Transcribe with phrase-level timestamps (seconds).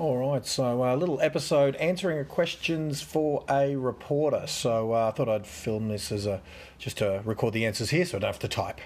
[0.00, 4.46] All right, so a little episode answering questions for a reporter.
[4.46, 6.40] So uh, I thought I'd film this as a
[6.78, 8.80] just to record the answers here, so I don't have to type.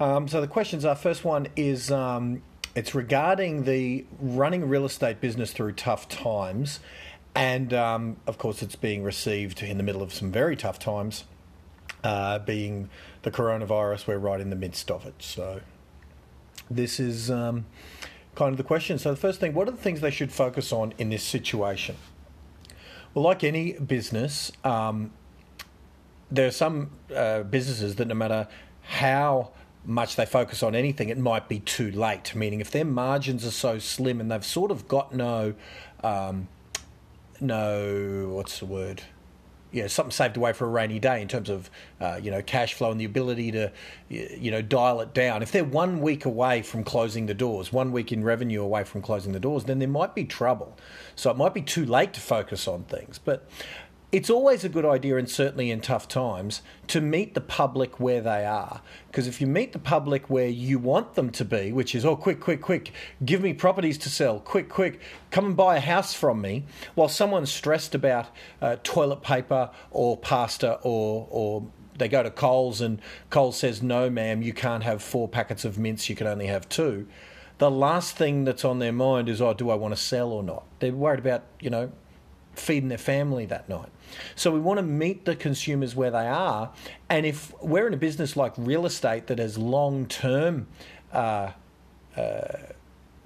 [0.00, 2.42] Um, so the questions are: first one is um,
[2.74, 6.80] it's regarding the running real estate business through tough times,
[7.36, 11.22] and um, of course it's being received in the middle of some very tough times,
[12.02, 12.90] uh, being
[13.22, 14.08] the coronavirus.
[14.08, 15.60] We're right in the midst of it, so
[16.68, 17.66] this is um,
[18.38, 18.98] kind of the question.
[18.98, 21.96] So, the first thing, what are the things they should focus on in this situation?
[23.12, 25.12] Well, like any business, um,
[26.30, 28.46] there are some uh, businesses that no matter
[28.82, 29.50] how
[29.84, 32.34] much they focus on anything, it might be too late.
[32.36, 35.54] Meaning, if their margins are so slim and they've sort of got no,
[36.04, 36.46] um,
[37.40, 39.02] no, what's the word?
[39.72, 42.42] You know, something saved away for a rainy day in terms of uh, you know
[42.42, 43.70] cash flow and the ability to
[44.08, 45.42] you know dial it down.
[45.42, 49.02] If they're one week away from closing the doors, one week in revenue away from
[49.02, 50.76] closing the doors, then there might be trouble.
[51.14, 53.18] So it might be too late to focus on things.
[53.18, 53.46] But
[54.10, 58.22] it's always a good idea, and certainly in tough times, to meet the public where
[58.22, 58.80] they are.
[59.08, 62.16] Because if you meet the public where you want them to be, which is, oh,
[62.16, 62.92] quick, quick, quick,
[63.22, 65.00] give me properties to sell, quick, quick,
[65.30, 68.28] come and buy a house from me, while someone's stressed about
[68.62, 71.66] uh, toilet paper or pasta or, or
[71.98, 75.78] they go to Coles and Coles says, no, ma'am, you can't have four packets of
[75.78, 77.06] mints, you can only have two.
[77.58, 80.42] The last thing that's on their mind is, oh, do I want to sell or
[80.42, 80.64] not?
[80.78, 81.92] They're worried about, you know,
[82.58, 83.90] feeding their family that night.
[84.34, 86.72] So we want to meet the consumers where they are.
[87.08, 90.66] And if we're in a business like real estate that has long term
[91.12, 91.52] uh,
[92.16, 92.48] uh,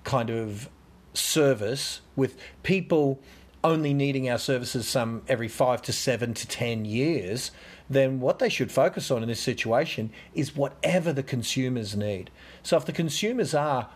[0.04, 0.68] kind of
[1.14, 3.20] service with people
[3.64, 7.52] only needing our services some every five to seven to ten years,
[7.88, 12.30] then what they should focus on in this situation is whatever the consumers need.
[12.62, 13.88] So if the consumers are,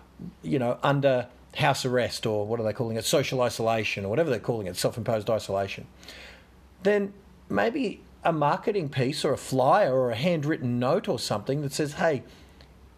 [0.42, 4.30] you know, under house arrest or what are they calling it, social isolation or whatever
[4.30, 5.86] they're calling it, self imposed isolation,
[6.82, 7.12] then
[7.48, 11.94] maybe a marketing piece or a flyer or a handwritten note or something that says,
[11.94, 12.22] hey,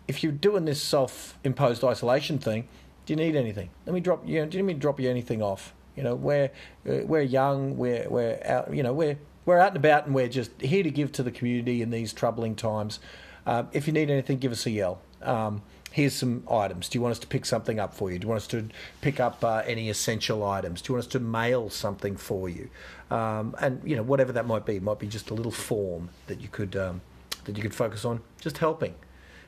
[0.07, 2.67] if you're doing this self imposed isolation thing,
[3.07, 3.71] do you need anything?
[3.87, 5.75] Let me drop you know, do you need me to drop you anything off?
[5.97, 6.51] You know, we're
[6.89, 10.29] uh, we're young, we're we're out you know, we're we're out and about and we're
[10.29, 12.99] just here to give to the community in these troubling times.
[13.47, 15.01] Uh, if you need anything, give us a yell.
[15.23, 16.88] Um, here's some items.
[16.88, 18.19] Do you want us to pick something up for you?
[18.19, 18.69] Do you want us to
[19.00, 20.82] pick up uh, any essential items?
[20.82, 22.71] Do you want us to mail something for you?
[23.10, 26.10] Um, and you know whatever that might be, it might be just a little form
[26.26, 27.00] that you could um,
[27.44, 28.94] that you could focus on, just helping.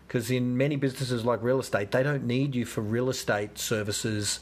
[0.06, 4.40] Because in many businesses like real estate, they don't need you for real estate services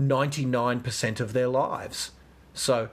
[0.00, 2.12] 99% of their lives.
[2.54, 2.90] So,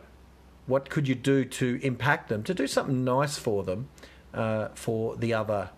[0.66, 3.90] what could you do to impact them, to do something nice for them
[4.34, 5.70] uh, for the other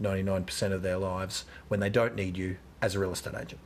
[0.00, 3.60] 99% of their lives when they don't need you as a real estate agent.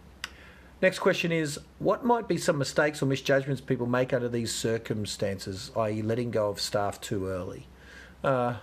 [0.82, 5.70] Next question is What might be some mistakes or misjudgments people make under these circumstances,
[5.76, 7.66] i.e., letting go of staff too early?
[8.22, 8.56] Uh,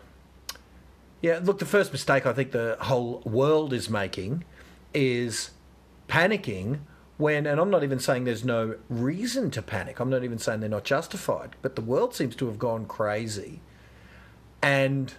[1.21, 4.43] yeah, look, the first mistake I think the whole world is making
[4.93, 5.51] is
[6.07, 6.79] panicking
[7.17, 10.59] when, and I'm not even saying there's no reason to panic, I'm not even saying
[10.59, 13.61] they're not justified, but the world seems to have gone crazy.
[14.61, 15.13] And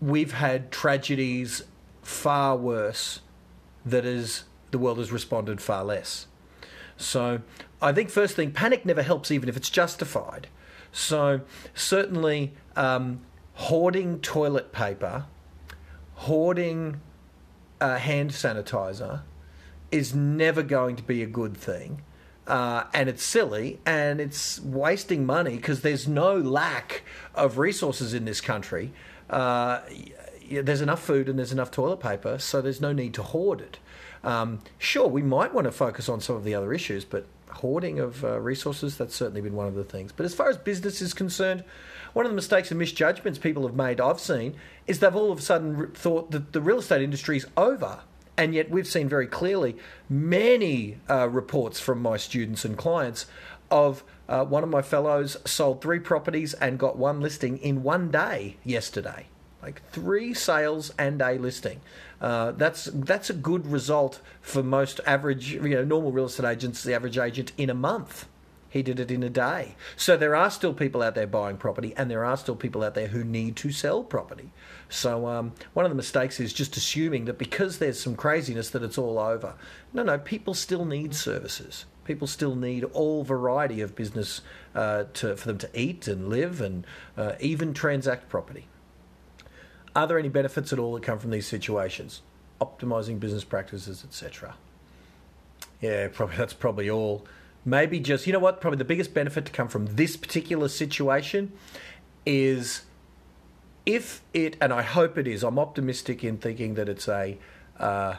[0.00, 1.62] we've had tragedies
[2.02, 3.20] far worse
[3.84, 6.26] that is the world has responded far less.
[6.96, 7.42] So
[7.80, 10.48] I think first thing, panic never helps even if it's justified.
[10.92, 11.42] So
[11.74, 13.20] certainly um,
[13.54, 15.26] hoarding toilet paper,
[16.14, 17.00] hoarding
[17.80, 19.22] uh, hand sanitizer
[19.90, 22.02] is never going to be a good thing.
[22.46, 27.02] Uh, and it's silly and it's wasting money because there's no lack
[27.34, 28.92] of resources in this country
[29.30, 29.80] uh,
[30.50, 33.78] there's enough food and there's enough toilet paper, so there's no need to hoard it.
[34.24, 37.98] Um, sure, we might want to focus on some of the other issues, but hoarding
[37.98, 40.12] of uh, resources, that's certainly been one of the things.
[40.12, 41.64] But as far as business is concerned,
[42.12, 44.54] one of the mistakes and misjudgments people have made, I've seen,
[44.86, 48.00] is they've all of a sudden thought that the real estate industry is over.
[48.38, 49.76] And yet, we've seen very clearly
[50.10, 53.26] many uh, reports from my students and clients
[53.70, 58.10] of uh, one of my fellows sold three properties and got one listing in one
[58.10, 59.26] day yesterday.
[59.62, 61.80] Like three sales and a listing.
[62.20, 66.82] Uh, that's that's a good result for most average, you know, normal real estate agents.
[66.82, 68.26] The average agent in a month,
[68.68, 69.74] he did it in a day.
[69.96, 72.94] So there are still people out there buying property, and there are still people out
[72.94, 74.52] there who need to sell property.
[74.88, 78.84] So um, one of the mistakes is just assuming that because there's some craziness that
[78.84, 79.54] it's all over.
[79.92, 84.40] No, no, people still need services people still need all variety of business
[84.74, 86.86] uh, to, for them to eat and live and
[87.16, 88.68] uh, even transact property.
[89.94, 92.22] Are there any benefits at all that come from these situations?
[92.60, 94.54] Optimizing business practices, etc.
[95.80, 97.26] Yeah, probably that's probably all.
[97.64, 98.60] Maybe just you know what?
[98.60, 101.52] Probably the biggest benefit to come from this particular situation
[102.24, 102.82] is
[103.84, 105.42] if it, and I hope it is.
[105.42, 107.38] I'm optimistic in thinking that it's a
[107.78, 108.16] uh,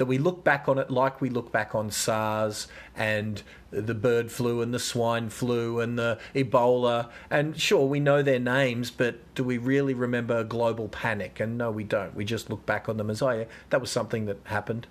[0.00, 4.32] that we look back on it like we look back on SARS and the bird
[4.32, 7.10] flu and the swine flu and the Ebola.
[7.28, 11.38] And sure, we know their names, but do we really remember a global panic?
[11.38, 12.14] And no, we don't.
[12.14, 14.86] We just look back on them as, oh, yeah, that was something that happened.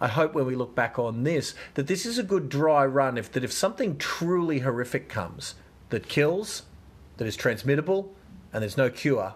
[0.00, 3.18] I hope when we look back on this that this is a good dry run.
[3.18, 5.56] If that if something truly horrific comes
[5.90, 6.62] that kills,
[7.18, 8.14] that is transmittable,
[8.50, 9.34] and there's no cure,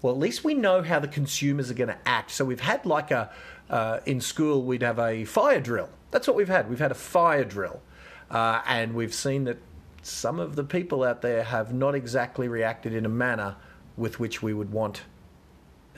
[0.00, 2.30] well, at least we know how the consumers are going to act.
[2.30, 3.30] So we've had like a
[3.70, 5.90] uh, in school we'd have a fire drill.
[6.10, 6.68] That's what we've had.
[6.70, 7.82] We've had a fire drill,
[8.30, 9.58] uh, and we've seen that
[10.02, 13.56] some of the people out there have not exactly reacted in a manner
[13.96, 15.02] with which we would want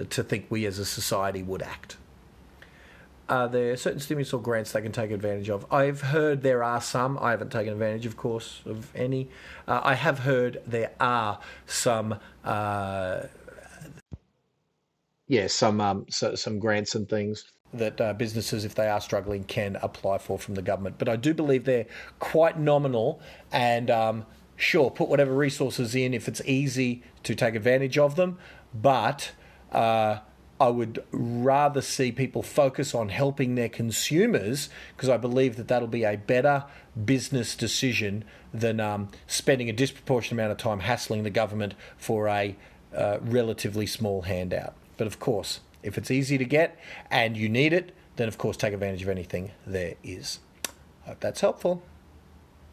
[0.08, 1.96] to think we as a society would act.
[3.28, 5.64] Are there certain stimulus or grants they can take advantage of?
[5.72, 7.16] I've heard there are some.
[7.20, 9.28] I haven't taken advantage, of course, of any.
[9.68, 12.18] Uh, I have heard there are some.
[12.42, 13.22] Uh,
[15.28, 19.44] yeah, some um, so, some grants and things that uh, businesses, if they are struggling,
[19.44, 20.96] can apply for from the government.
[20.98, 21.86] But I do believe they're
[22.18, 23.20] quite nominal
[23.52, 24.26] and um,
[24.56, 28.38] sure, put whatever resources in if it's easy to take advantage of them.
[28.74, 29.32] But
[29.72, 30.18] uh,
[30.60, 35.88] I would rather see people focus on helping their consumers because I believe that that'll
[35.88, 36.64] be a better
[37.04, 42.56] business decision than um, spending a disproportionate amount of time hassling the government for a
[42.94, 44.74] uh, relatively small handout.
[44.96, 46.78] But of course, if it's easy to get
[47.10, 50.40] and you need it, then of course take advantage of anything there is.
[51.02, 51.82] Hope that's helpful.